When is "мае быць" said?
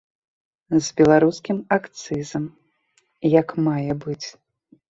3.67-4.27